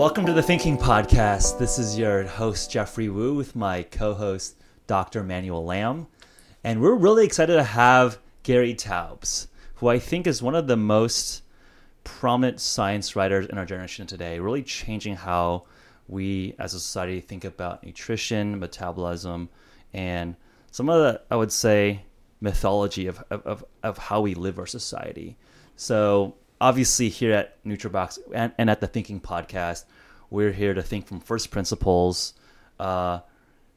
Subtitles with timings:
[0.00, 1.58] Welcome to the Thinking Podcast.
[1.58, 5.22] This is your host, Geoffrey Woo, with my co host, Dr.
[5.22, 6.06] Manuel Lamb.
[6.64, 10.76] And we're really excited to have Gary Taubes, who I think is one of the
[10.78, 11.42] most
[12.02, 15.64] prominent science writers in our generation today, really changing how
[16.08, 19.50] we as a society think about nutrition, metabolism,
[19.92, 20.34] and
[20.70, 22.04] some of the, I would say,
[22.40, 25.36] mythology of, of, of how we live our society.
[25.76, 29.84] So, obviously, here at Nootrobox and, and at the Thinking Podcast,
[30.30, 32.34] we're here to think from first principles,
[32.78, 33.20] uh,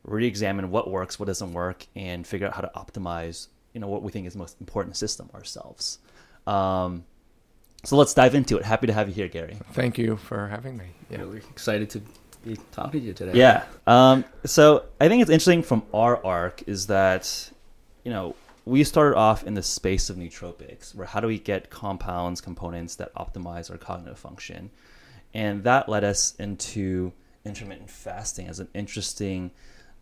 [0.04, 3.88] re examine what works, what doesn't work, and figure out how to optimize you know
[3.88, 6.00] what we think is the most important system ourselves.
[6.48, 7.04] Um,
[7.84, 8.64] so let's dive into it.
[8.64, 9.58] Happy to have you here, Gary.
[9.74, 10.86] Thank you for having me.
[11.10, 12.02] Yeah, really excited to
[12.46, 13.38] be talking to you today.
[13.38, 13.66] Yeah.
[13.88, 17.52] Um, so I think it's interesting from our arc is that,
[18.06, 18.36] you know,
[18.66, 22.96] we started off in the space of nootropics, where how do we get compounds, components
[22.96, 24.70] that optimize our cognitive function,
[25.34, 27.12] and that led us into
[27.46, 29.52] intermittent fasting as an interesting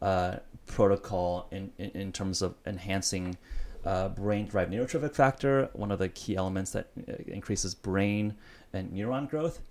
[0.01, 3.37] uh, protocol in, in, in terms of enhancing
[3.85, 8.35] uh, brain-derived neurotrophic factor, one of the key elements that uh, increases brain
[8.73, 9.61] and neuron growth.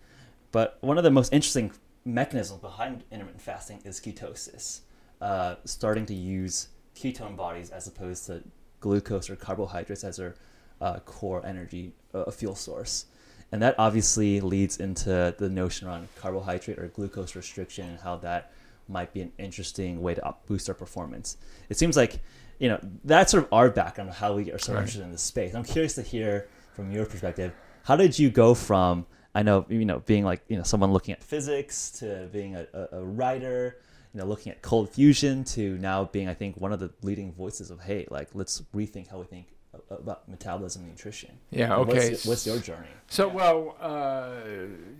[0.52, 1.72] But one of the most interesting
[2.04, 4.80] mechanisms behind intermittent fasting is ketosis,
[5.20, 8.42] uh, starting to use ketone bodies as opposed to
[8.80, 10.34] glucose or carbohydrates as our
[10.80, 13.06] uh, core energy uh, fuel source.
[13.52, 18.52] And that obviously leads into the notion around carbohydrate or glucose restriction and how that
[18.88, 21.36] might be an interesting way to up, boost our performance.
[21.68, 22.20] It seems like
[22.58, 24.80] you know that's sort of our background of how we are so right.
[24.80, 25.54] interested in this space.
[25.54, 27.52] I'm curious to hear from your perspective.
[27.84, 31.12] How did you go from I know you know being like you know someone looking
[31.12, 33.78] at physics to being a, a, a writer,
[34.12, 37.32] you know looking at cold fusion to now being I think one of the leading
[37.32, 39.46] voices of hey like let's rethink how we think
[39.90, 41.38] about metabolism and nutrition.
[41.50, 41.76] Yeah.
[41.76, 42.10] Okay.
[42.10, 42.86] What's, what's your journey?
[43.08, 43.34] So, yeah.
[43.34, 44.30] well, uh,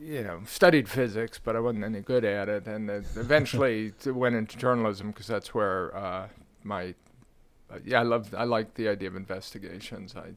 [0.03, 4.57] you know, studied physics, but I wasn't any good at it, and eventually went into
[4.57, 6.29] journalism because that's where uh,
[6.65, 6.95] my
[7.71, 10.15] uh, yeah, I love I like the idea of investigations.
[10.17, 10.33] I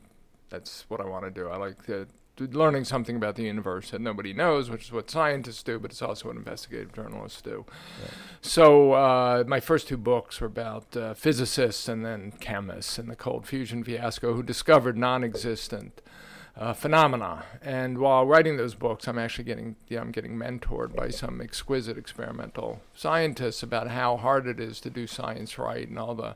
[0.50, 1.50] that's what I want to do.
[1.50, 2.08] I like the
[2.40, 6.02] learning something about the universe that nobody knows, which is what scientists do, but it's
[6.02, 7.66] also what investigative journalists do.
[8.02, 8.12] Right.
[8.42, 13.16] So uh, my first two books were about uh, physicists and then chemists and the
[13.16, 16.02] cold fusion fiasco who discovered non-existent
[16.56, 17.46] uh, phenomena.
[17.62, 21.98] And while writing those books, I'm actually getting yeah, I'm getting mentored by some exquisite
[21.98, 26.36] experimental scientists about how hard it is to do science right and all the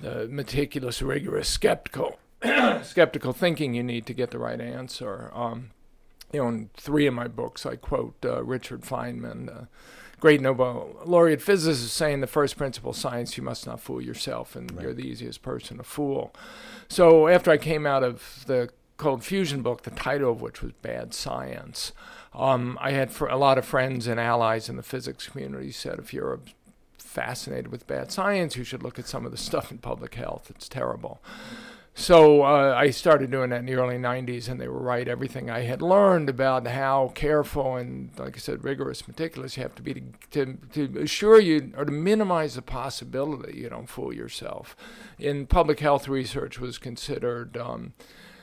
[0.00, 2.18] the meticulous, rigorous, skeptical
[2.82, 5.30] skeptical thinking you need to get the right answer.
[5.34, 5.70] Um,
[6.32, 9.64] you know, in three of my books, I quote uh, Richard Feynman, uh,
[10.20, 14.54] great Nobel laureate physicist, saying the first principle of science, you must not fool yourself,
[14.54, 14.82] and right.
[14.82, 16.32] you're the easiest person to fool.
[16.88, 20.72] So after I came out of the cold fusion book, the title of which was
[20.82, 21.92] Bad Science,
[22.32, 26.14] um, I had a lot of friends and allies in the physics community said, if
[26.14, 26.40] you're
[26.96, 30.48] fascinated with bad science, you should look at some of the stuff in public health.
[30.48, 31.20] It's terrible.
[31.94, 35.06] So uh, I started doing that in the early 90s, and they were right.
[35.06, 39.74] Everything I had learned about how careful and, like I said, rigorous, meticulous you have
[39.74, 44.14] to be to, to, to assure you or to minimize the possibility you don't fool
[44.14, 44.76] yourself.
[45.18, 47.56] In public health research was considered.
[47.56, 47.92] Um,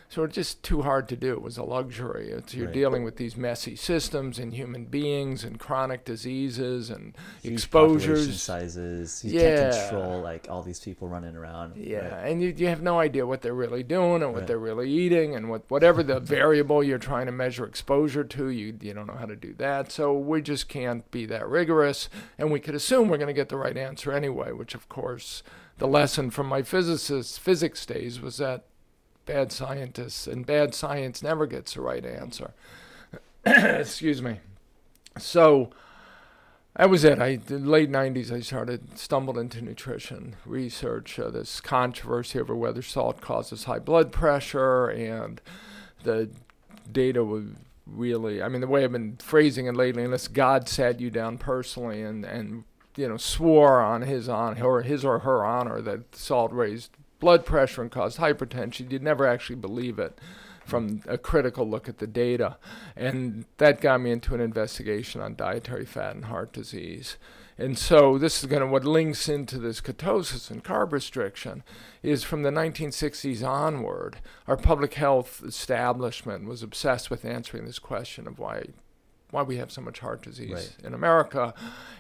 [0.09, 1.33] so it's just too hard to do.
[1.33, 2.31] It was a luxury.
[2.31, 2.73] It's, you're right.
[2.73, 8.41] dealing with these messy systems and human beings and chronic diseases and Huge exposures.
[8.41, 9.21] sizes.
[9.25, 9.71] You yeah.
[9.71, 11.75] can't control like all these people running around.
[11.75, 12.31] Yeah, right.
[12.31, 14.47] and you, you have no idea what they're really doing and what right.
[14.47, 18.77] they're really eating and what whatever the variable you're trying to measure exposure to, you
[18.81, 19.91] you don't know how to do that.
[19.91, 22.07] So we just can't be that rigorous,
[22.37, 24.53] and we could assume we're going to get the right answer anyway.
[24.53, 25.43] Which of course,
[25.79, 28.63] the lesson from my physicist physics days was that
[29.27, 32.53] bad scientists, and bad science never gets the right answer.
[33.45, 34.39] Excuse me.
[35.19, 35.69] So
[36.75, 37.19] that was it.
[37.19, 38.31] I late '90s.
[38.31, 41.19] I started stumbled into nutrition research.
[41.19, 45.39] Uh, this controversy over whether salt causes high blood pressure, and
[46.03, 46.29] the
[46.91, 47.45] data was
[47.85, 48.41] really.
[48.41, 52.01] I mean, the way I've been phrasing it lately, unless God sat you down personally
[52.01, 52.63] and and
[52.95, 57.45] you know swore on his on or his or her honor that salt raised blood
[57.45, 58.91] pressure and caused hypertension.
[58.91, 60.19] You'd never actually believe it
[60.65, 62.57] from a critical look at the data.
[62.95, 67.17] And that got me into an investigation on dietary fat and heart disease.
[67.57, 71.63] And so this is going to what links into this ketosis and carb restriction
[72.03, 78.27] is from the 1960s onward, our public health establishment was obsessed with answering this question
[78.27, 78.65] of why
[79.31, 80.75] why we have so much heart disease Right.
[80.85, 81.53] in America.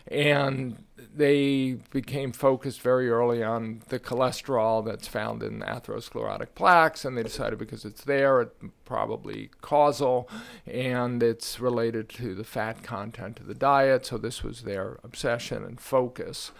[0.09, 0.83] And
[1.13, 7.23] they became focused very early on the cholesterol that's found in atherosclerotic plaques, and they
[7.23, 10.29] decided because it's there, it's probably causal,
[10.65, 14.05] and it's related to the fat content of the diet.
[14.05, 16.51] So this was their obsession and focus.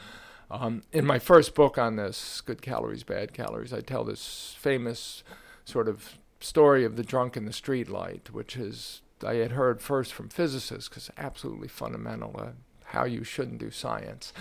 [0.51, 5.23] Um, in my first book on this, Good Calories, Bad Calories, I tell this famous
[5.65, 9.81] sort of story of the drunk in the street light, which is I had heard
[9.81, 12.49] first from physicists because absolutely fundamental uh,
[12.91, 14.31] how you shouldn't do science.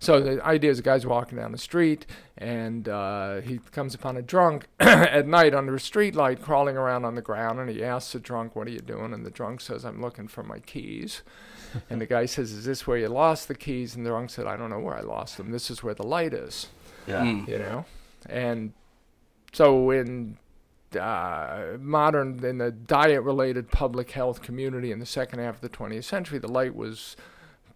[0.00, 2.04] So the idea is a guy's walking down the street
[2.36, 7.04] and uh, he comes upon a drunk at night under a street light crawling around
[7.04, 9.60] on the ground and he asks the drunk, "What are you doing?" And the drunk
[9.60, 11.22] says, "I'm looking for my keys."
[11.90, 14.46] and the guy says, "Is this where you lost the keys?" And the drunk said,
[14.46, 15.52] "I don't know where I lost them.
[15.52, 16.68] This is where the light is."
[17.06, 17.22] Yeah.
[17.22, 17.48] Mm.
[17.48, 17.84] you know
[18.28, 18.72] and
[19.52, 20.38] so in
[20.96, 25.68] uh, modern in the diet related public health community in the second half of the
[25.68, 27.16] 20th century the light was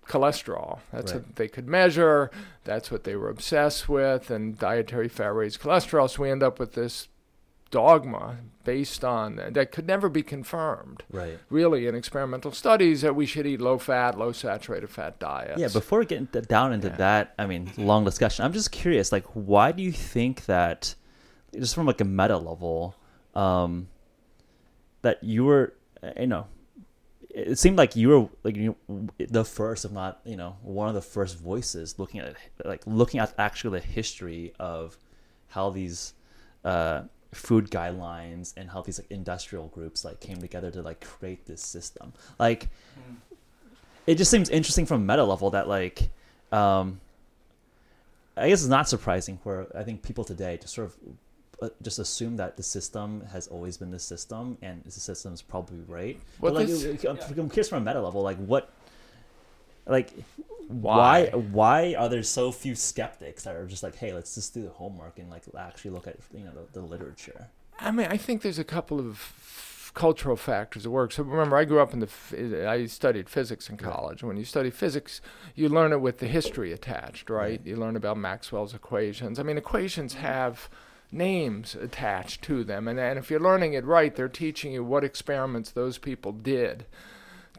[0.07, 1.23] cholesterol that's Right.
[1.23, 2.31] what they could measure
[2.65, 6.59] that's what they were obsessed with and dietary fat raised cholesterol so we end up
[6.61, 7.09] with this
[7.73, 11.41] dogma based on that could never be confirmed Right.
[11.51, 15.69] really in experimental studies that we should eat low fat low saturated fat diets Yeah,
[15.73, 16.97] before getting down into Yeah.
[16.97, 18.45] that, I mean, long discussion.
[18.45, 20.95] I'm just curious, like, why do you think that,
[21.53, 22.95] just from like a meta level,
[23.37, 23.89] um,
[25.03, 26.47] that you were, uh, you know,
[27.31, 28.75] it seemed like you were like you
[29.19, 32.35] the first, if not, you know, one of the first voices looking at
[32.65, 34.97] like looking at actually the history of
[35.49, 36.15] how these
[36.65, 37.03] uh,
[37.33, 41.61] food guidelines and how these like industrial groups like came together to like create this
[41.61, 42.15] system.
[42.39, 42.69] Like,
[44.07, 46.09] it just seems interesting from a meta level that like
[46.53, 47.01] um
[48.37, 50.97] i guess it's not surprising where i think people today just sort of
[51.63, 55.41] Uh, just assume that the system has always been the system and the system is
[55.41, 58.71] probably right Well, but like this- I'm, I'm curious from a meta level like what
[59.87, 60.11] like
[60.69, 61.31] why Why?
[61.31, 64.69] why are there so few skeptics that are just like hey let's just do the
[64.69, 67.49] homework and like actually look at you know the, the literature
[67.79, 71.13] I mean, I think there's a couple of cultural factors at work.
[71.13, 74.23] So remember, I grew up in the, I studied physics in college.
[74.23, 75.21] When you study physics,
[75.55, 77.41] you learn it with the history attached, right?
[77.41, 77.61] Right.
[77.65, 79.39] You learn about Maxwell's equations.
[79.39, 80.27] I mean, equations mm-hmm.
[80.27, 80.69] have
[81.13, 82.89] names attached to them.
[82.89, 86.87] And, and if you're learning it right, they're teaching you what experiments those people did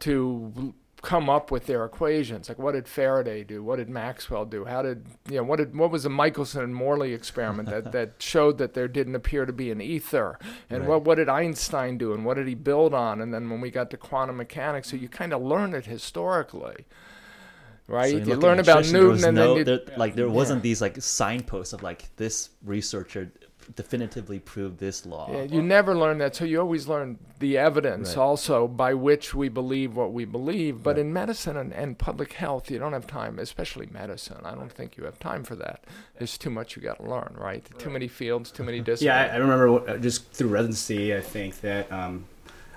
[0.00, 2.48] to come up with their equations.
[2.48, 3.62] Like what did Faraday do?
[3.62, 4.64] What did Maxwell do?
[4.64, 8.14] How did you know what did what was the Michelson and Morley experiment that, that
[8.18, 10.38] showed that there didn't appear to be an ether?
[10.68, 10.88] And Right.
[10.88, 13.20] what what did Einstein do and what did he build on?
[13.20, 16.84] And then when we got to quantum mechanics, so you kind of learn it historically.
[17.86, 18.10] Right?
[18.10, 20.62] So you learn about nutrition, Newton and no- then you there- like there wasn't Yeah.
[20.62, 23.30] these like signposts of like this researcher
[23.76, 25.30] definitively prove this law.
[25.32, 28.22] Yeah, you never learn that, so you always learn the evidence Right.
[28.22, 30.82] also by which we believe what we believe.
[30.82, 31.00] But Right.
[31.06, 34.38] in medicine and, and public health, you don't have time, especially medicine.
[34.44, 35.84] I don't think you have time for that.
[36.18, 37.64] There's too much you got to learn, right?
[37.78, 39.02] Too many fields, too many disciplines.
[39.02, 41.14] Yeah, I, I remember uh, just through residency.
[41.14, 42.24] I think that um,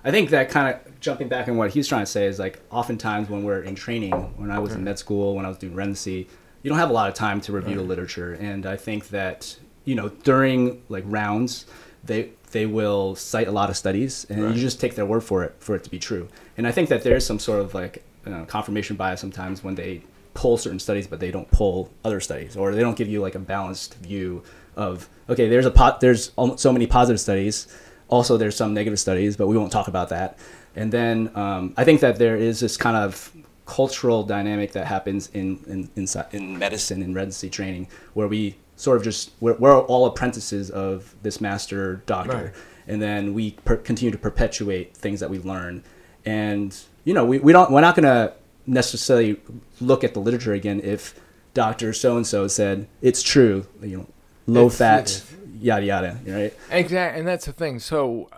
[0.04, 2.62] I think that kind of jumping back on what he's trying to say is like
[2.72, 5.76] oftentimes when we're in training, when I was in med school, when I was doing
[5.76, 6.28] residency,
[6.64, 9.58] you don't have a lot of time to review the literature, and I think that
[9.86, 11.66] you know during like rounds,
[12.04, 14.56] they they will cite a lot of studies, and Right.
[14.56, 16.28] you just take their word for it for it to be true.
[16.57, 19.75] And I think that there is some sort of like uh, confirmation bias sometimes when
[19.75, 20.01] they
[20.33, 23.36] pull certain studies, but they don't pull other studies, or they don't give you like
[23.36, 24.44] a balanced view
[24.75, 27.68] of okay, there's a pot, there's so many positive studies,
[28.10, 30.38] also there's some negative studies, but we won't talk about that.
[30.76, 33.31] And then um, I think that there is this kind of
[33.66, 38.97] cultural dynamic that happens in in in, in medicine and residency training where we sort
[38.97, 42.54] of just we're, we're all apprentices of this master doctor Right.
[42.88, 45.83] and then we per- continue to perpetuate things that we learn
[46.26, 48.33] and you know we, we don't we're not going to
[48.66, 49.40] necessarily
[49.80, 51.19] look at the literature again if
[51.54, 54.07] dr so and so said it's true you know
[54.47, 55.23] low It's- fat
[55.59, 57.78] yada yada right Exactly, and that's the thing.
[57.78, 58.30] So,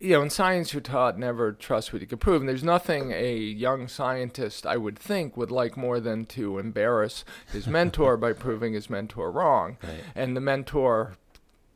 [0.00, 2.40] you know, in science, you're taught never trust what you can prove.
[2.40, 7.24] And there's nothing a young scientist, I would think, would like more than to embarrass
[7.52, 9.76] his mentor by proving his mentor wrong.
[9.90, 10.00] Right.
[10.14, 11.16] And the mentor,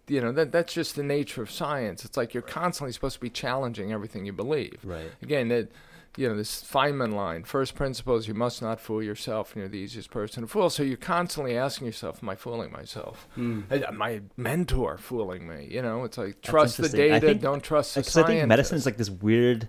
[0.06, 2.04] you know, that that's just the nature of science.
[2.04, 4.78] It's like you're constantly supposed to be challenging everything you believe.
[4.84, 5.10] Right.
[5.22, 5.72] Again, that
[6.16, 9.78] you know this Feynman line: first principles, you must not fool yourself, and you're the
[9.78, 10.70] easiest person to fool.
[10.70, 13.28] So you're constantly asking yourself, "Am I fooling myself?
[13.34, 13.62] Hmm.
[13.70, 17.94] Is my mentor fooling me?" You know, it's like trust the data, think- don't trust
[17.94, 19.68] the Because I think medicine is like this weird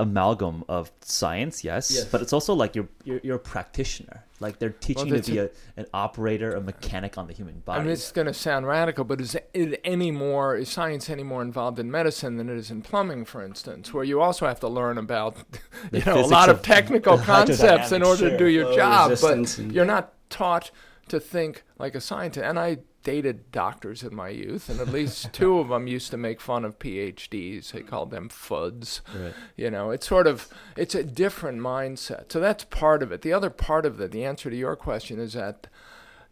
[0.00, 2.04] amalgam of science, yes, Yes.
[2.06, 4.24] but it's also like you're you're, you're a practitioner.
[4.40, 7.80] Like they're teaching you to be a, an operator, a mechanic on the human body.
[7.80, 11.22] I mean, it's going to sound radical, but is it any more is science any
[11.22, 14.58] more involved in medicine than it is in plumbing, for instance, where you also have
[14.60, 15.36] to learn about
[15.90, 18.64] The you know a lot of, of technical concepts in hydrodynamics, order to do your
[18.66, 20.70] Flow job, resistance but and- you're not taught
[21.08, 22.44] to think like a scientist.
[22.44, 26.16] And I dated doctors in my youth, and at least two of them used to
[26.16, 27.72] make fun of PhDs.
[27.72, 29.00] They called them FUDs.
[29.14, 29.34] Right.
[29.56, 32.32] You know, it's sort of it's a different mindset.
[32.32, 33.22] So that's part of it.
[33.22, 35.66] The other part of it, the answer to your question is that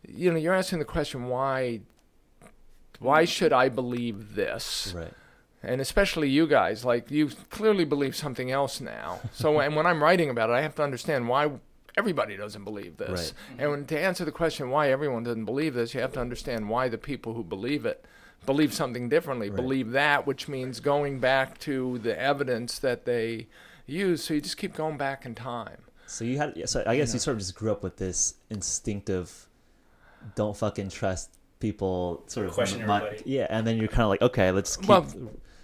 [0.07, 1.81] you know, you're asking the question why
[3.01, 4.93] why should I believe this?
[4.97, 5.13] right.
[5.61, 9.21] And especially you guys, like you clearly believe something else now.
[9.33, 11.51] So and when I'm writing about it, I have to understand why
[11.99, 13.35] everybody doesn't believe this.
[13.59, 16.69] And when, to answer the question why everyone doesn't believe this, you have to understand
[16.69, 18.05] why the people who believe it
[18.47, 19.57] believe something differently, Right.
[19.57, 23.49] believe that, which means going back to the evidence that they
[23.87, 24.23] use.
[24.25, 25.78] So you just keep going back in time.
[26.07, 29.49] So you had, so I guess you sort of just grew up with this instinctive,
[30.37, 33.23] don't fucking trust people sort of Question mi- everybody.
[33.26, 34.88] yeah, and then you're kind of like, okay, let's keep.
[34.88, 35.07] Well,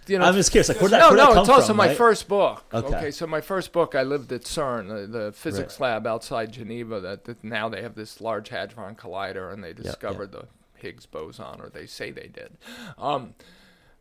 [0.07, 1.77] You know, I'm just curious, like, where'd that, no, that no, come it's also from,
[1.77, 1.97] my right?
[1.97, 2.63] first book.
[2.73, 3.11] Okay.
[3.11, 6.99] so my first book, I lived at CERN, the, the physics lab outside Geneva.
[6.99, 11.59] That, that now they have this large hadron collider, and they discovered the Higgs boson,
[11.59, 12.57] or they say they did.
[12.97, 13.33] Um,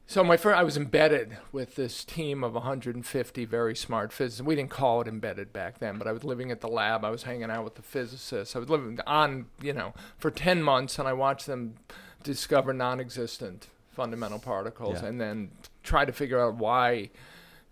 [0.07, 4.43] so my first, I was embedded with this team of 150 very smart physicists.
[4.43, 7.05] We didn't call it embedded back then, but I was living at the lab.
[7.05, 8.55] I was hanging out with the physicists.
[8.55, 11.77] I was living on, you know, for 10 months, and I watched them
[12.23, 15.09] discover non-existent fundamental particles, Yeah.
[15.09, 15.51] and then
[15.83, 17.11] try to figure out why,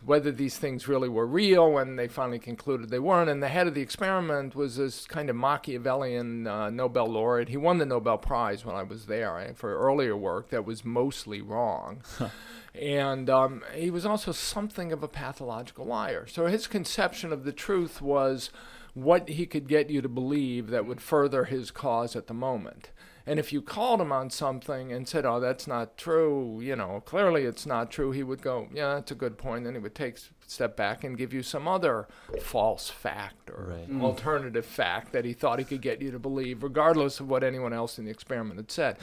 [0.04, 1.70] whether these things really were real.
[1.70, 5.28] When they finally concluded they weren't, and the head of the experiment was this kind
[5.30, 7.48] of Machiavellian uh, Nobel laureate.
[7.48, 10.84] He won the Nobel Prize when I was there eh, for earlier work that was
[10.84, 12.02] mostly wrong.
[12.74, 16.26] And um, he was also something of a pathological liar.
[16.26, 18.48] So his conception of the truth was
[18.94, 22.90] what he could get you to believe that would further his cause at the moment.
[23.26, 27.02] And if you called him on something and said, "Oh, that's not true," you know,
[27.06, 29.94] clearly it's not true, he would go, "Yeah, that's a good point." Then he would
[29.94, 32.08] take a step back and give you some other
[32.40, 33.86] false fact or Right.
[33.86, 34.04] Hmm.
[34.04, 37.72] alternative fact that he thought he could get you to believe, regardless of what anyone
[37.72, 38.96] else in the experiment had said.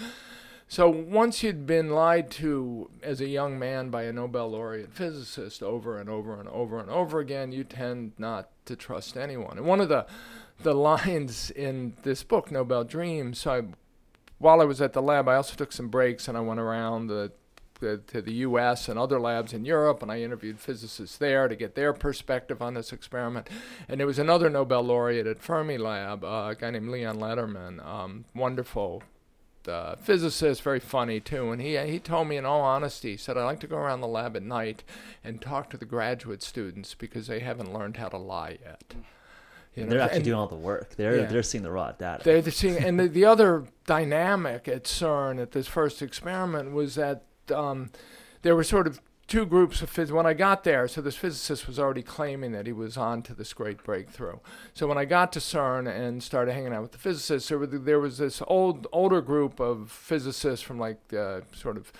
[0.71, 5.63] So once you'd been lied to as a young man by a Nobel laureate physicist
[5.63, 9.57] over and over and over and over again, you tend not to trust anyone.
[9.57, 10.05] And one of the
[10.61, 13.61] the lines in this book, Nobel Dreams, so I,
[14.39, 17.07] while I was at the lab, I also took some breaks and I went around
[17.07, 17.31] the,
[17.79, 18.89] the, to the U.S.
[18.89, 22.73] and other labs in Europe, and I interviewed physicists there to get their perspective on
[22.73, 23.47] this experiment.
[23.87, 28.25] And there was another Nobel laureate at Fermilab, uh, a guy named Leon Lederman, um,
[28.33, 29.03] wonderful
[29.67, 31.51] uh, physicist, very funny too.
[31.51, 34.01] And he he told me in all honesty, he said, I like to go around
[34.01, 34.83] the lab at night
[35.23, 38.95] and talk to the graduate students because they haven't learned how to lie yet.
[39.75, 40.95] You know, they're actually and doing all the work.
[40.95, 41.25] They're Yeah.
[41.27, 42.23] they're seeing the raw data.
[42.23, 46.95] they're the seeing, and the, the other dynamic at CERN at this first experiment was
[46.95, 47.23] that
[47.53, 47.91] um,
[48.41, 50.09] there were sort of two groups of phys.
[50.11, 53.33] When I got there, so this physicist was already claiming that he was on to
[53.35, 54.39] this great breakthrough.
[54.73, 57.67] So when I got to CERN and started hanging out with the physicists, there, were,
[57.67, 61.93] there was this old older group of physicists from like uh, sort of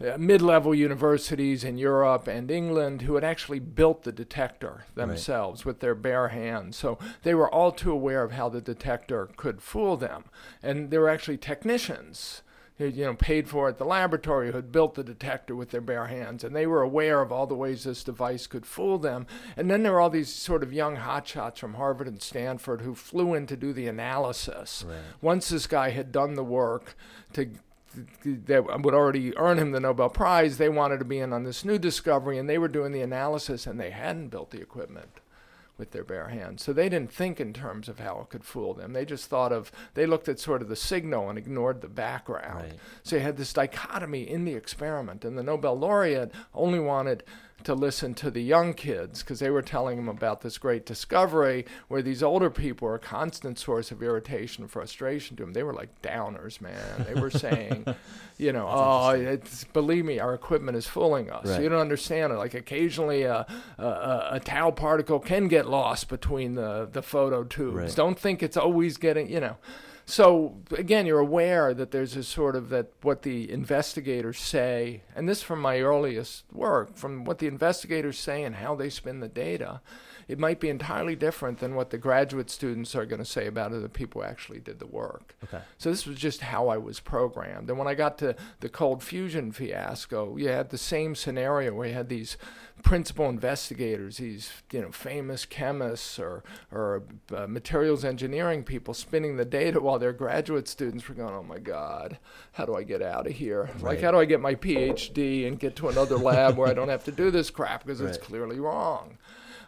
[0.00, 5.80] uh, mid-level universities in Europe and England who had actually built the detector themselves with
[5.80, 6.76] their bare hands.
[6.76, 10.24] So they were all too aware of how the detector could fool them.
[10.62, 12.42] And there were actually technicians
[12.78, 15.80] who you know paid for at the laboratory who had built the detector with their
[15.80, 19.26] bare hands and they were aware of all the ways this device could fool them
[19.56, 22.94] and then there were all these sort of young hotshots from Harvard and Stanford who
[22.94, 24.98] flew in to do the analysis Right.
[25.22, 26.94] once this guy had done the work
[27.32, 27.48] to
[28.24, 31.64] that would already earn him the Nobel Prize, they wanted to be in on this
[31.64, 35.20] new discovery, and they were doing the analysis, and they hadn't built the equipment
[35.78, 36.62] with their bare hands.
[36.62, 38.94] So they didn't think in terms of how it could fool them.
[38.94, 42.70] They just thought of, they looked at sort of the signal and ignored the background.
[42.70, 42.78] Right.
[43.02, 47.24] So you had this dichotomy in the experiment, and the Nobel laureate only wanted
[47.64, 51.64] to listen to the young kids because they were telling him about this great discovery
[51.88, 55.52] where these older people were a constant source of irritation and frustration to him.
[55.52, 57.06] They were like downers, man.
[57.06, 57.86] They were saying,
[58.38, 61.46] you know, oh, it's, believe me, our equipment is fooling us.
[61.46, 61.62] Right.
[61.62, 62.36] You don't understand it.
[62.36, 63.46] Like occasionally a,
[63.78, 67.74] a, a, a tau particle can get lost between the, the photo tubes.
[67.74, 67.96] Right.
[67.96, 69.56] Don't think it's always getting, you know.
[70.08, 75.28] So again, you're aware that there's a sort of that what the investigators say, and
[75.28, 79.28] this from my earliest work, from what the investigators say and how they spin the
[79.28, 79.80] data,
[80.28, 83.72] it might be entirely different than what the graduate students are going to say about
[83.72, 85.36] it, the people who actually did the work.
[85.44, 85.62] Okay.
[85.78, 87.68] So this was just how I was programmed.
[87.68, 91.88] And when I got to the cold fusion fiasco, you had the same scenario where
[91.88, 92.36] you had these
[92.82, 97.02] principal investigators, these you know famous chemists or or
[97.34, 101.58] uh, materials engineering people spinning the data while their graduate students were going, "Oh my
[101.58, 102.18] God,
[102.52, 103.70] how do I get out of here?
[103.80, 106.88] Like, how do I get my PhD and get to another lab where I don't
[106.88, 109.18] have to do this crap because it's clearly wrong?"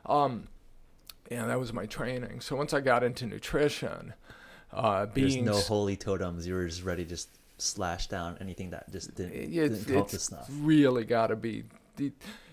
[0.07, 0.49] Um,
[1.31, 2.41] yeah, that was my training.
[2.41, 4.15] So once I got into nutrition,
[4.73, 6.47] uh, There's no holy totems.
[6.47, 10.17] You were just ready to just slash down anything that just didn't, it's, didn't to
[10.17, 10.49] it's snuff.
[10.50, 11.65] really got to be.
[11.97, 12.12] The,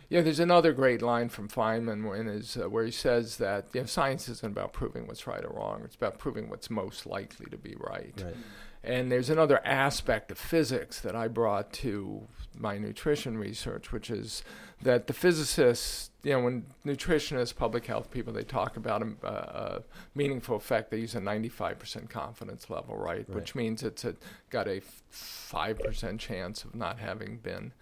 [0.10, 3.82] yeah, there's another great line from Feynman in his, uh, where he says that you
[3.82, 5.82] know, science isn't about proving what's right or wrong.
[5.84, 8.14] It's about proving what's most likely to be right.
[8.24, 8.36] Right.
[8.84, 14.44] And there's another aspect of physics that I brought to my nutrition research, which is
[14.84, 19.84] that the physicists, you know, when nutritionists, public health people, they talk about a, a
[20.14, 23.26] meaningful effect, they use a 95% confidence level, right?
[23.28, 23.30] Right.
[23.30, 24.16] Which means it's a,
[24.52, 24.82] got a
[25.12, 27.74] 5% chance of not having been.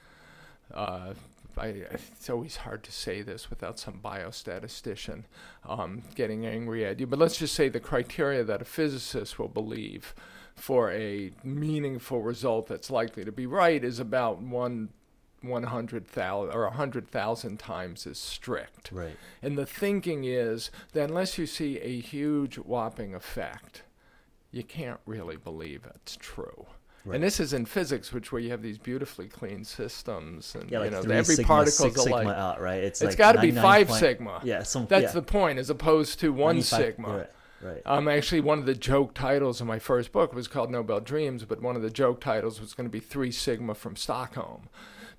[0.73, 1.13] Uh,
[1.57, 5.23] I, it's always hard to say this without some biostatistician
[5.67, 9.47] um, getting angry at you, but let's just say the criteria that a physicist will
[9.47, 10.13] believe
[10.55, 14.89] for a meaningful result that's likely to be right is about one
[15.41, 18.91] one hundred thousand or a hundred thousand times as strict.
[18.91, 19.17] Right.
[19.41, 23.83] And the thinking is that unless you see a huge whopping effect,
[24.51, 26.67] you can't really believe it's true.
[27.05, 27.15] Right.
[27.15, 30.79] And this is in physics, which where you have these beautifully clean systems, and yeah,
[30.79, 32.37] like you know three every sigma, particle's six sigma alike.
[32.37, 32.81] out, right?
[32.81, 34.41] It's, It's like got to be five point- sigma.
[34.43, 34.85] Yeah, some.
[34.87, 37.17] That's yeah, the point, as opposed to one sigma.
[37.17, 37.29] Right.
[37.61, 37.81] Right.
[37.85, 41.45] Um, actually, one of the joke titles of my first book was called Nobel Dreams,
[41.45, 44.67] but one of the joke titles was going to be Three Sigma from Stockholm,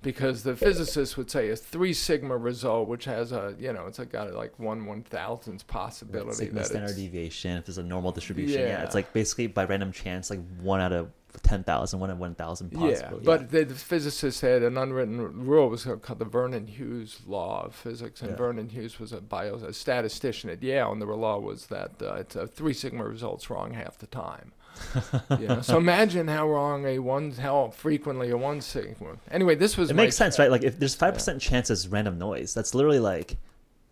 [0.03, 3.97] because the physicists would say a Three Sigma result, which has a you know it's
[3.99, 7.57] like got a, like one one thousandth Right, possibility that standard deviation.
[7.57, 8.67] If there's a normal distribution, yeah.
[8.67, 8.83] Yeah.
[8.83, 11.09] it's like basically by random chance, like one out of
[11.43, 12.91] 10,000, one in 1,000 possible.
[12.91, 15.67] yeah, but the, the physicists had an unwritten rule.
[15.67, 18.37] It was called the Vernon Hughes law of physics, and Yeah.
[18.37, 22.15] Vernon Hughes was a bio a statistician at Yale, and the law was that uh,
[22.15, 24.51] it's a three sigma results wrong half the time.
[25.39, 29.15] you know, so imagine how wrong a one, how frequently a one sigma.
[29.31, 30.51] Anyway, this was it makes sense, right?
[30.51, 33.37] Like if there's five percent chance as random noise, that's literally like,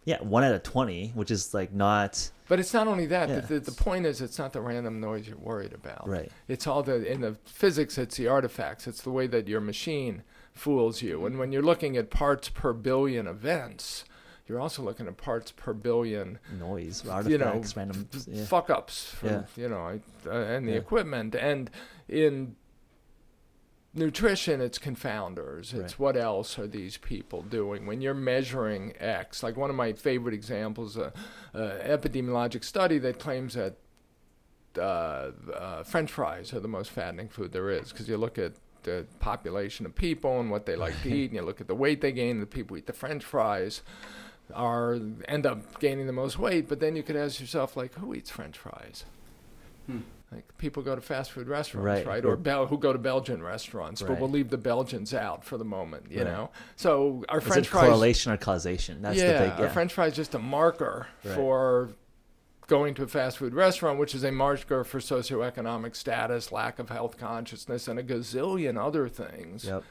[0.03, 3.29] yeah, one out of twenty, which is like not But it's not only that.
[3.29, 3.39] Yeah.
[3.39, 6.07] The, the, the point is, it's not the random noise you're worried about.
[6.07, 6.31] right.
[6.47, 7.97] It's all the in the physics.
[7.97, 8.85] It's the artifacts.
[8.87, 10.23] It's the way that your machine
[10.53, 11.25] fools you.
[11.25, 14.05] And when you're looking at parts per billion events,
[14.47, 18.07] you're also looking at parts per billion Noise, you know, artifacts, random.
[18.27, 18.45] Yeah.
[18.45, 19.43] fuck ups from Yeah.
[19.55, 20.77] you know I- uh, and the Yeah.
[20.79, 21.71] equipment and
[22.09, 22.55] in
[23.93, 25.99] nutrition it's confounders it's Right.
[25.99, 30.33] what else are these people doing when you're measuring x like one of my favorite
[30.33, 31.13] examples a
[31.53, 33.75] uh, epidemiologic study that claims that
[34.77, 34.81] uh,
[35.53, 39.05] uh, french fries are the most fattening food there is because you look at the
[39.19, 42.01] population of people and what they like to eat and you look at the weight
[42.01, 43.81] they gain the people who eat the french fries
[44.53, 46.67] are end up gaining the most weight.
[46.67, 49.05] But then you could ask yourself, like, who eats French fries?
[49.87, 49.99] Hmm.
[50.33, 52.05] Like people go to fast food restaurants, Right.
[52.05, 52.25] right?
[52.25, 55.57] Or- Or Bel- who go to Belgian restaurants, but we'll leave the Belgians out for
[55.57, 56.27] the moment, you Right.
[56.27, 56.49] know.
[56.75, 59.01] So our Is French it fries, correlation or causation?
[59.01, 59.65] That's yeah, the big yeah.
[59.65, 61.35] our French fries just a marker Right.
[61.35, 61.89] for
[62.67, 66.89] going to a fast food restaurant, which is a marker for socioeconomic status, lack of
[66.89, 69.83] health consciousness, and a gazillion other things Yep.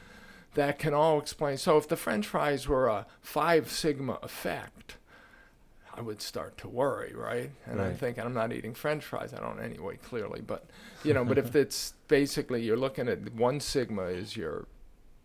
[0.55, 1.57] that can all explain.
[1.57, 4.97] So if the French fries were a five sigma effect,
[5.95, 7.51] I would start to worry, right?
[7.65, 9.33] And I'm thinking I'm not eating French fries.
[9.33, 10.65] I don't anyway, clearly, but
[11.03, 14.67] you know, but if it's basically you're looking at one sigma is your,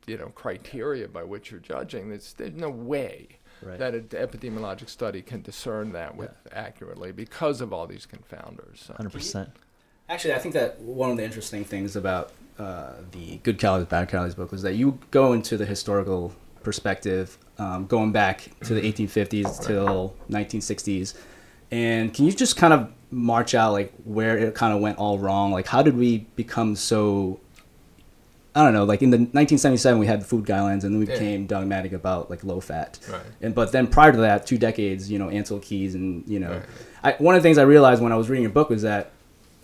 [0.07, 2.11] you know, criteria by which you're judging.
[2.11, 3.29] There's there's no way
[3.61, 3.77] Right.
[3.81, 8.85] that an epidemiologic study can discern that with accurately because of all these confounders.
[8.87, 8.95] So.
[8.95, 9.51] Hundred percent.
[10.09, 14.09] Actually, I think that one of the interesting things about uh, the Good Calories, Bad
[14.09, 18.81] Calories book was that you go into the historical perspective, um, going back to the
[18.81, 21.15] 1850s till 1960s,
[21.71, 25.19] and can you just kind of march out like where it kind of went all
[25.19, 25.53] wrong?
[25.53, 27.41] Like, how did we become so?
[28.55, 28.85] I don't know.
[28.85, 31.13] Like in the 1977, we had the food guidelines, and then we Yeah.
[31.13, 32.99] became dogmatic about like low fat.
[33.11, 33.21] Right.
[33.41, 36.51] And but then prior to that, two decades, you know, Ancel Keys, and you know,
[36.51, 36.63] Right.
[37.19, 39.11] I, one of the things I realized when I was reading your book was that,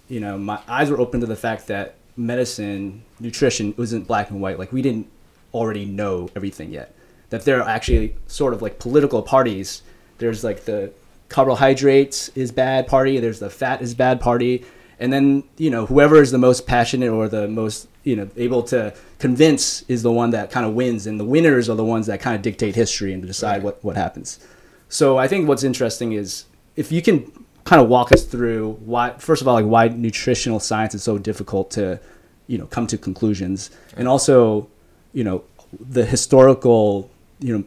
[0.09, 4.41] you know, my eyes were open to the fact that medicine, nutrition wasn't black and
[4.41, 4.59] white.
[4.59, 5.09] Like we didn't
[5.55, 6.95] already know everything yet.
[7.31, 9.83] That there are actually sort of like political parties.
[10.19, 10.93] There's like the
[11.29, 13.19] carbohydrates is bad party.
[13.19, 14.65] There's the fat is bad party.
[15.01, 18.63] and then you know whoever is the most passionate or the most you know able
[18.63, 22.07] to convince is the one that kind of wins, and the winners are the ones
[22.07, 23.63] that kind of dictate history and decide Right.
[23.65, 24.39] what what happens.
[24.89, 26.45] So I think what's interesting is
[26.77, 27.17] if you can
[27.65, 31.19] kind of walk us through why first of all like why nutritional science is so
[31.19, 31.99] difficult to
[32.47, 34.69] you know come to conclusions and also
[35.15, 35.45] you know
[35.81, 37.65] the historical you know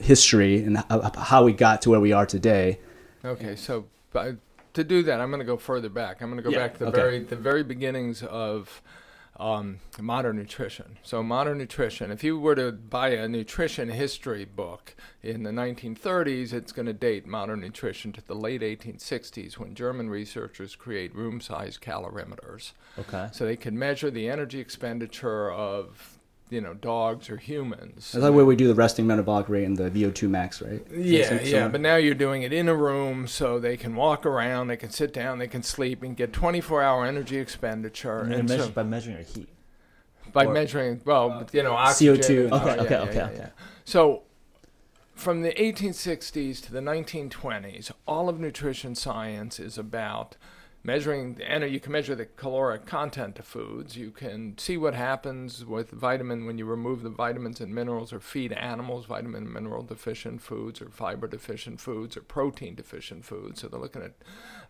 [0.00, 2.78] history and how, we got to where we are today
[3.24, 3.86] Okay, so
[4.74, 6.20] to do that, I'm going to go further back.
[6.20, 6.96] I'm going to go Yeah, back to the okay.
[6.96, 8.82] very the very beginnings of
[9.40, 10.98] um, modern nutrition.
[11.02, 16.52] So modern nutrition, if you were to buy a nutrition history book in the 1930s,
[16.52, 21.80] it's going to date modern nutrition to the late 1860s when German researchers create room-sized
[21.80, 22.72] calorimeters.
[22.98, 23.28] Okay.
[23.32, 26.13] So they could measure the energy expenditure of
[26.50, 28.12] you know dogs or humans.
[28.12, 31.28] that's like where we do the resting metabolic rate and the vo2 max right Yeah,
[31.38, 34.68] Some- yeah, but now you're doing it in a room so they can walk around,
[34.68, 38.20] they can sit down, they can sleep, and get 24 hour energy expenditure.
[38.20, 39.48] And And measure, so, by measuring your heat.
[40.32, 42.16] by or- measuring, well, Uh, you know, oxygen.
[42.16, 42.46] CO2.
[42.46, 43.36] Okay, oh, yeah, okay, yeah, okay, yeah, okay.
[43.38, 43.48] yeah.
[43.84, 44.22] So
[45.14, 50.36] from the 1860s to the 1920s, all of nutrition science is about
[50.86, 54.94] measuring the ener- you can measure the caloric content of foods you can see what
[54.94, 59.52] happens with vitamin when you remove the vitamins and minerals or feed animals vitamin and
[59.52, 64.12] mineral deficient foods or fiber deficient foods or protein deficient foods so they're looking at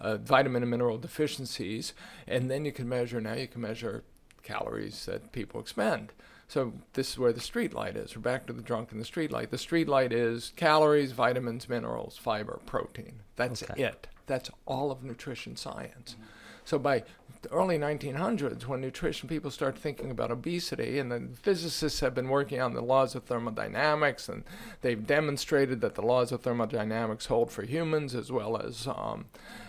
[0.00, 1.92] uh, vitamin and mineral deficiencies
[2.29, 4.05] and then you can measure now you can measure
[4.42, 6.12] calories that people expend
[6.46, 8.14] so this is where the street light is.
[8.14, 9.50] We're back to the drunk in the street light.
[9.50, 13.20] The street light is calories, vitamins, minerals, fiber, protein.
[13.35, 13.83] That's Okay.
[13.83, 14.07] it.
[14.26, 16.16] That's all of nutrition science.
[16.64, 17.04] So by
[17.42, 22.30] the early 1900s, when nutrition people start thinking about obesity, and the physicists have been
[22.30, 24.44] working on the laws of thermodynamics, and
[24.80, 29.26] they've demonstrated that the laws of thermodynamics hold for humans as well as um,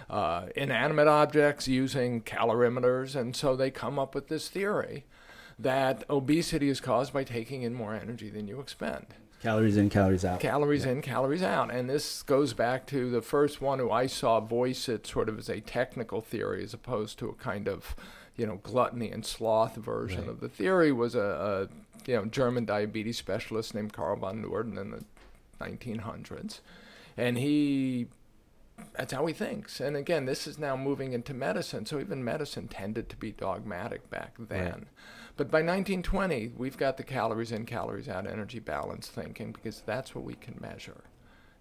[0.09, 5.03] uh, inanimate objects using calorimeters, and so they come up with this theory
[5.59, 9.05] that obesity is caused by taking in more energy than you expend.
[9.45, 11.71] Calories in calories out Calories in, calories out.
[11.71, 15.37] And this goes back to the first one who I saw voice it sort of
[15.37, 17.95] as a technical theory as opposed to a kind of,
[18.35, 20.29] you know, gluttony and sloth version Right.
[20.29, 24.79] of the theory was a, a, you know, German diabetes specialist named Carl von Noorden
[24.79, 25.03] in the
[25.63, 26.59] 1900s.
[27.17, 28.07] And he
[28.93, 29.79] that's how he thinks.
[29.79, 31.85] And again, this is now moving into medicine.
[31.85, 34.63] So even medicine tended to be dogmatic back then.
[34.71, 34.83] Right.
[35.37, 40.15] But by 1920, we've got the calories in, calories out, energy balance thinking because that's
[40.15, 41.03] what we can measure.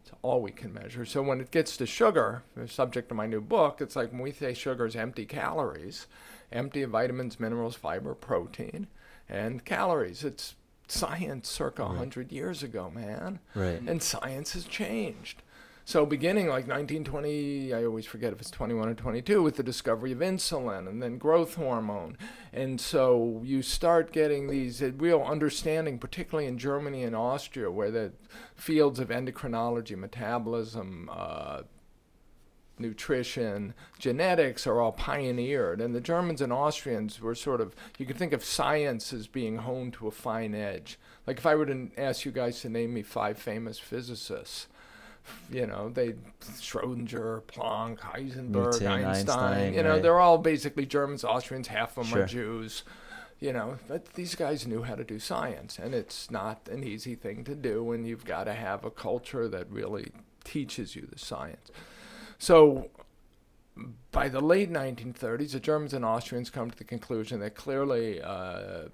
[0.03, 1.05] It's all we can measure.
[1.05, 4.21] So when it gets to sugar, the subject of my new book, it's like when
[4.21, 6.07] we say sugar is empty calories,
[6.53, 8.87] empty of vitamins, minerals, fiber, protein,
[9.29, 10.23] and calories.
[10.23, 10.55] It's
[10.87, 11.89] science circa Right.
[11.93, 13.81] 100 years ago, man Right.
[13.81, 15.43] and science has changed.
[15.87, 20.13] So beginning like 1920, I always forget if it's 21 or 22, with the discovery
[20.13, 22.17] of insulin and then growth hormone,
[22.55, 27.91] and so you start getting these uh, real understanding, particularly in Germany and Austria, where
[27.91, 28.13] the
[28.55, 31.63] fields of endocrinology, metabolism, uh,
[32.79, 35.83] nutrition, genetics are all pioneered.
[35.83, 39.59] And the Germans and Austrians were sort of, you could think of science as being
[39.59, 40.99] honed to a fine edge.
[41.27, 44.67] Like if I were to ask you guys to name me five famous physicists,
[45.51, 50.03] you know, they Schrodinger, Planck, Heisenberg, Newton, Einstein, Einstein, you know, right.
[50.03, 52.23] they're all basically Germans, Austrians, half of them Sure.
[52.23, 52.83] are Jews.
[53.41, 57.15] You know, but these guys knew how to do science, and it's not an easy
[57.15, 60.13] thing to do, and you've got to have a culture that really
[60.45, 61.71] teaches you the science.
[62.39, 62.91] So,
[64.13, 68.85] by the late 1930s, the Germans and Austrians come to the conclusion that clearly uh,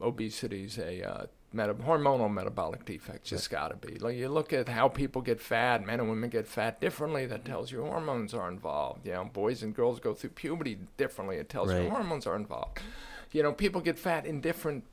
[0.00, 3.24] obesity is a uh, meta- hormonal metabolic defect.
[3.24, 3.98] Just got to be.
[3.98, 7.26] Like you look at how people get fat, men and women get fat differently.
[7.26, 9.06] That tells you hormones are involved.
[9.06, 11.36] You know, boys and girls go through puberty differently.
[11.36, 11.84] It tells Right.
[11.84, 12.80] you hormones are involved.
[13.32, 14.84] You know, people get fat in different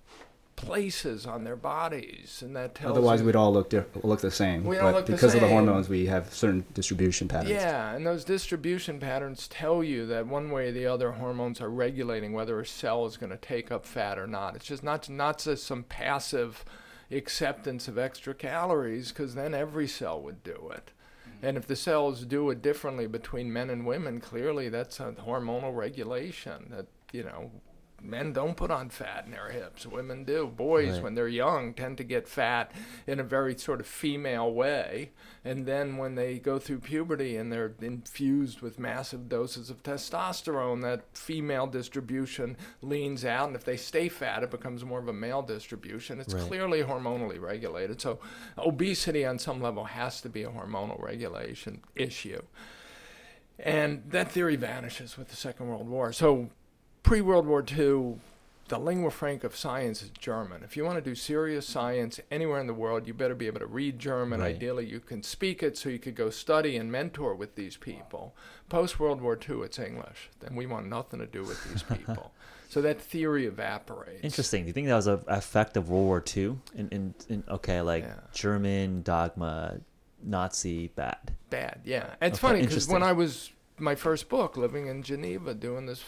[0.61, 4.31] places on their bodies, and that tells Otherwise, you we'd all look diff- look the
[4.31, 4.63] same.
[4.63, 7.51] We all but look the because of the hormones, we have certain distribution patterns.
[7.51, 11.69] Yeah, and those distribution patterns tell you that one way or the other hormones are
[11.69, 14.55] regulating whether a cell is going to take up fat or not.
[14.55, 16.63] It's just not not just some passive
[17.11, 20.91] acceptance of extra calories because then every cell would do it.
[21.27, 21.45] Mm-hmm.
[21.45, 25.75] And if the cells do it differently between men and women, clearly that's a hormonal
[25.75, 27.51] regulation that, you know,
[28.03, 29.85] men don't put on fat in their hips.
[29.85, 30.47] Women do.
[30.47, 31.03] Boys, Right.
[31.03, 32.71] when they're young, tend to get fat
[33.07, 35.11] in a very sort of female way.
[35.45, 40.81] And then when they go through puberty and they're infused with massive doses of testosterone,
[40.83, 43.47] that female distribution leans out.
[43.47, 46.19] And if they stay fat, it becomes more of a male distribution.
[46.19, 46.43] It's Right.
[46.47, 48.01] clearly hormonally regulated.
[48.01, 48.19] So
[48.57, 52.41] obesity on some level has to be a hormonal regulation issue.
[53.59, 56.11] And that theory vanishes with the Second World War.
[56.11, 56.49] So,
[57.03, 58.15] pre World War II,
[58.67, 60.63] the lingua franca of science is German.
[60.63, 63.59] If you want to do serious science anywhere in the world, you better be able
[63.59, 64.39] to read German.
[64.39, 64.55] Right.
[64.55, 68.33] Ideally, you can speak it so you could go study and mentor with these people.
[68.69, 70.29] Post World War II, it's English.
[70.39, 72.31] Then we want nothing to do with these people.
[72.69, 74.23] so that theory evaporates.
[74.23, 74.63] Interesting.
[74.63, 76.55] Do you think that was a effect of World War II?
[76.75, 78.15] In, in, in okay, like Yeah.
[78.31, 79.81] German dogma,
[80.23, 81.33] Nazi bad.
[81.49, 81.81] bad.
[81.83, 83.03] Yeah, it's Okay, funny because when.
[83.03, 86.01] I was my first book, living in Geneva, doing this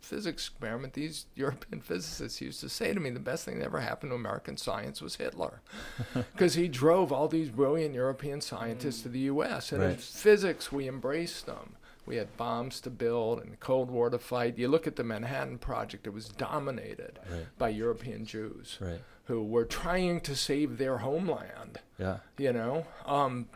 [0.00, 3.80] physics experiment, these European physicists used to say to me, the best thing that ever
[3.80, 5.60] happened to American science was Hitler,
[6.32, 9.72] because he drove all these brilliant European scientists to the U.S.
[9.72, 11.76] and in physics we embraced them.
[12.06, 14.58] We had bombs to build and the Cold War to fight.
[14.58, 17.46] You look at the Manhattan Project; it was dominated Right.
[17.58, 19.00] by European Jews Right.
[19.26, 22.18] who were trying to save their homeland Yeah.
[22.38, 23.48] you know um,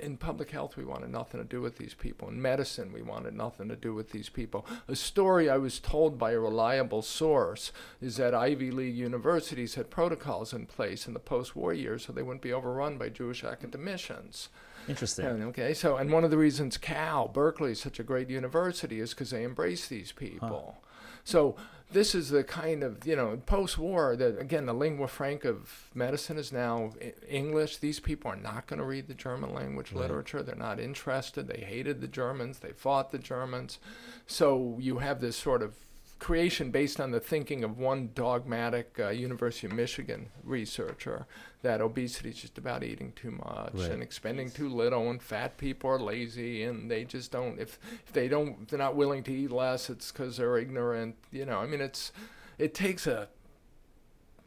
[0.00, 3.34] in public health we wanted nothing to do with these people in medicine we wanted
[3.34, 7.72] nothing to do with these people a story i was told by a reliable source
[8.00, 12.22] is that ivy league universities had protocols in place in the post-war years so they
[12.22, 14.48] wouldn't be overrun by jewish academicians
[14.88, 15.26] Interesting.
[15.26, 19.00] and, okay, so and one of the reasons Cal Berkeley is such a great university
[19.00, 20.78] is because they embrace these people.
[21.24, 21.56] So
[21.92, 26.38] this is the kind of you know post-war that again the lingua franca of medicine
[26.38, 26.92] is now
[27.28, 27.78] English.
[27.78, 30.02] These people are not going to read the German language Right.
[30.02, 30.42] literature.
[30.42, 31.48] They're not interested.
[31.48, 32.60] They hated the Germans.
[32.60, 33.78] They fought the Germans.
[34.26, 35.74] So you have this sort of
[36.20, 41.26] creation based on the thinking of one dogmatic uh, University of Michigan researcher
[41.62, 43.90] that obesity is just about eating too much Right.
[43.90, 47.58] and expending too little, and fat people are lazy and they just don't.
[47.58, 49.90] If, if they don't, they're not willing to eat less.
[49.90, 51.16] It's because they're ignorant.
[51.32, 52.12] You know, I mean, it's
[52.58, 53.28] it takes a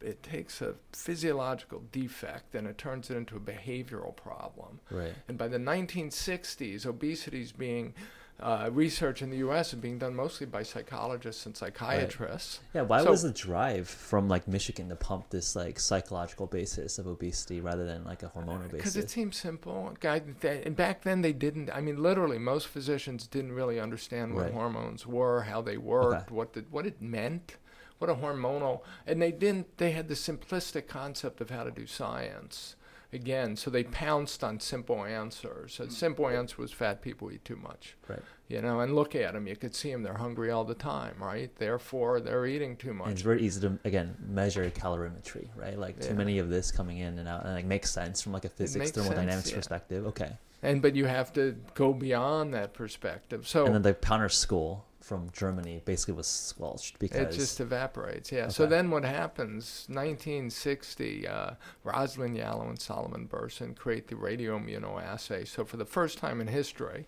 [0.02, 4.80] it takes a physiological defect and it turns it into a behavioral problem.
[4.92, 5.14] Right.
[5.28, 7.94] And by the 1960s, obesity is being
[8.40, 9.74] uh, research in the U.S.
[9.74, 12.60] is being done mostly by psychologists and psychiatrists.
[12.74, 12.82] Yeah.
[12.82, 17.08] Why So- was the drive from like Michigan to pump this like psychological basis of
[17.08, 18.72] obesity rather than like a hormonal basis?
[18.72, 19.96] Because it seems simple.
[20.04, 21.70] And back then they didn't.
[21.72, 24.54] I mean, literally, most physicians didn't really understand what Right.
[24.54, 27.56] hormones were, how they worked, what the, what it meant,
[28.00, 28.82] what a hormonal.
[29.08, 29.78] And they didn't.
[29.78, 32.76] They had the simplistic concept of how to do science.
[33.14, 35.80] Again, so they pounced on simple answers.
[35.80, 35.92] A mm.
[35.92, 37.96] simple answer was fat people eat too much.
[38.08, 38.22] Right.
[38.48, 39.48] You know, and look at them.
[39.48, 40.04] You could see them.
[40.04, 41.56] They're hungry all the time, right?
[41.56, 43.10] Therefore, they're eating too And much.
[43.10, 45.78] it's very easy to again measure calorimetry, right?
[45.78, 46.14] Like too Yeah.
[46.14, 48.92] many of this coming in and out, and like makes sense from like a physics
[48.92, 49.58] thermodynamics sense, yeah.
[49.58, 50.08] perspective.
[50.08, 50.32] Okay.
[50.62, 53.48] And but you have to go beyond that perspective.
[53.48, 58.32] So And then the counter school from Germany basically was squelched because It just evaporates,
[58.32, 58.48] yeah.
[58.48, 61.52] So then what happens, 1960, uh,
[61.86, 65.46] Rosalyn Yalow and Solomon Berson create the radioimmunoassay.
[65.46, 67.08] So for the first time in history,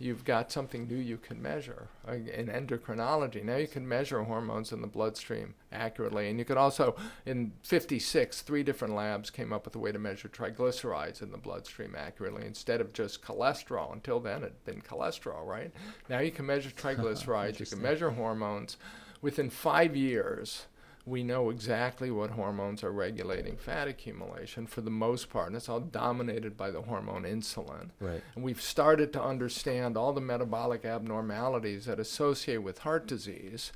[0.00, 3.44] you've got something new you can measure in endocrinology.
[3.44, 6.30] Now you can measure hormones in the bloodstream accurately.
[6.30, 9.98] And you could also, in 56, three different labs came up with a way to
[9.98, 13.92] measure triglycerides in the bloodstream accurately instead of just cholesterol.
[13.92, 15.70] Until then, it had been cholesterol, right?
[16.08, 18.78] Now you can measure triglycerides, you can measure hormones.
[19.20, 20.64] Within five years,
[21.10, 25.68] we know exactly what hormones are regulating fat accumulation for the most part, and it's
[25.68, 27.90] all dominated by the hormone insulin.
[27.98, 28.22] right.
[28.34, 33.72] And we've started to understand all the metabolic abnormalities that associate with heart disease.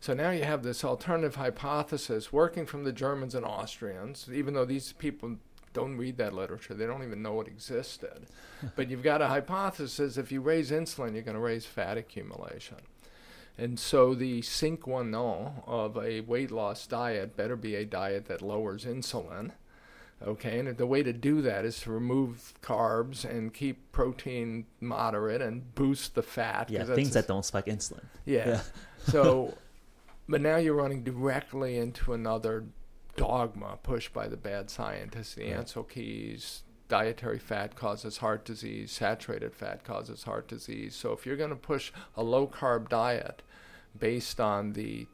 [0.00, 4.64] So now you have this alternative hypothesis working from the Germans and Austrians, even though
[4.64, 5.36] these people
[5.72, 8.26] don't read that literature, they don't even know it existed.
[8.76, 12.78] but you've got a hypothesis if you raise insulin, you're going to raise fat accumulation.
[13.58, 18.26] And so the sine qua non of a weight loss diet better be a diet
[18.26, 19.52] that lowers insulin.
[20.26, 25.42] Okay, and the way to do that is to remove carbs and keep protein moderate
[25.42, 26.70] and boost the fat.
[26.70, 28.04] Yeah, things that don't spike insulin.
[28.24, 28.48] yeah.
[28.48, 28.60] Yeah.
[29.06, 29.54] so,
[30.28, 32.64] but now you're running directly into another
[33.16, 35.34] dogma pushed by the bad scientists.
[35.34, 35.50] The.
[35.50, 40.94] Ancel Keys, dietary fat causes heart disease, saturated fat causes heart disease.
[40.94, 43.42] So if you're going to push a low carb diet
[43.98, 45.06] based on the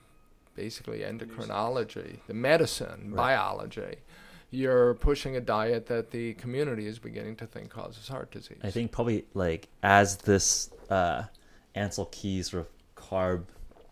[0.54, 3.16] basically endocrinology, the medicine, Right.
[3.36, 3.96] biology,
[4.50, 8.58] you're pushing a diet that the community is beginning to think causes heart disease.
[8.62, 11.22] I think probably like as this uh,
[11.74, 12.68] Ancel Keys sort of
[13.02, 13.44] carb,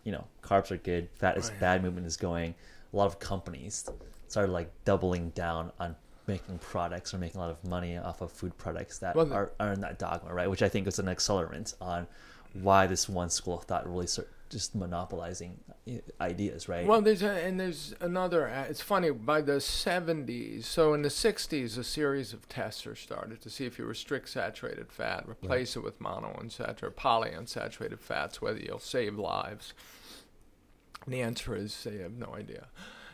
[0.03, 1.59] you know, carbs are good, fat is Right.
[1.59, 2.53] bad movement is going.
[2.93, 3.89] A lot of companies
[4.27, 5.95] started like doubling down on
[6.31, 9.51] making products or making a lot of money off of food products that Well, are,
[9.59, 10.49] are in that dogma, right?
[10.49, 12.07] Which I think is an accelerant on
[12.53, 15.57] why this one school of thought really cer- just monopolizing
[15.89, 16.85] uh, ideas, right?
[16.85, 18.49] Well, there's a, and there's another.
[18.49, 19.09] uh, It's funny.
[19.11, 23.65] By the 70s, so in the 60s, a series of tests are started to see
[23.65, 29.73] if you restrict saturated fat, replace it with monounsaturated, polyunsaturated fats, whether you'll save lives.
[31.05, 32.67] And the answer is they have no idea.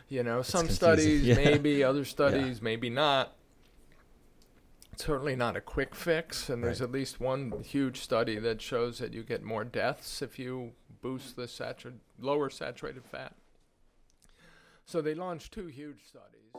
[0.08, 1.34] You know, some confusing, studies yeah.
[1.34, 3.34] maybe, other studies maybe not.
[4.92, 6.86] It's certainly not a quick fix, and there's Right.
[6.88, 11.36] at least one huge study that shows that you get more deaths if you boost
[11.36, 13.34] the satur- lower saturated fat.
[14.84, 16.50] So they launched two huge studies.